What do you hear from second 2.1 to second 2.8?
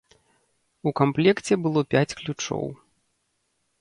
ключоў.